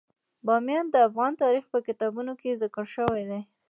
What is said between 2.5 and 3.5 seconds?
ذکر شوی دي.